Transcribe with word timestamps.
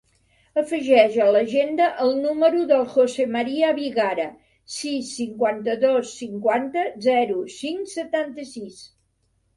Afegeix 0.59 1.17
a 1.25 1.27
l'agenda 1.35 1.89
el 2.05 2.13
número 2.21 2.63
del 2.71 2.87
José 2.95 3.27
maria 3.35 3.69
Vigara: 3.81 4.25
sis, 4.79 5.11
cinquanta-dos, 5.21 6.17
cinquanta, 6.23 6.87
zero, 7.09 7.39
cinc, 7.61 7.89
setanta-sis. 8.01 8.83